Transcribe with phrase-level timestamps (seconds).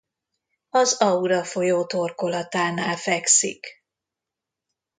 [0.69, 3.67] Az Aura folyó torkolatánál fekszik.